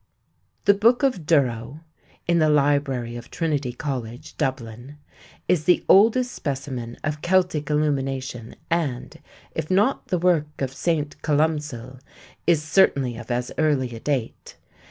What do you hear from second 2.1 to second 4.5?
_(in the Library of Trinity College,